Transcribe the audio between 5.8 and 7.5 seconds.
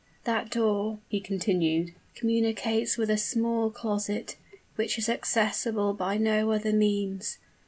by no other means.